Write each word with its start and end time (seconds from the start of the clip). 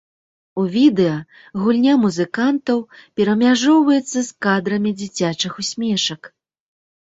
У 0.59 0.63
відэа 0.75 1.17
гульня 1.63 1.93
музыкантаў 2.05 2.79
перамяжоўваецца 3.21 4.15
з 4.15 4.25
кадрамі 4.47 4.95
дзіцячых 5.03 5.51
усмешак. 5.67 6.21